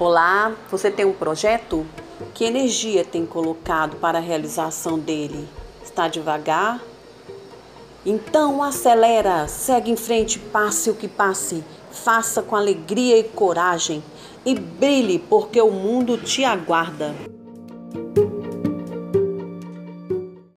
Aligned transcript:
Olá, 0.00 0.54
você 0.70 0.92
tem 0.92 1.04
um 1.04 1.12
projeto? 1.12 1.84
Que 2.32 2.44
energia 2.44 3.04
tem 3.04 3.26
colocado 3.26 3.96
para 3.96 4.18
a 4.18 4.20
realização 4.20 4.96
dele? 4.96 5.48
Está 5.82 6.06
devagar? 6.06 6.80
Então 8.06 8.62
acelera, 8.62 9.48
segue 9.48 9.90
em 9.90 9.96
frente, 9.96 10.38
passe 10.38 10.88
o 10.88 10.94
que 10.94 11.08
passe, 11.08 11.64
faça 11.90 12.40
com 12.40 12.54
alegria 12.54 13.18
e 13.18 13.24
coragem 13.24 14.00
e 14.46 14.54
brilhe, 14.54 15.18
porque 15.18 15.60
o 15.60 15.72
mundo 15.72 16.16
te 16.16 16.44
aguarda. 16.44 17.12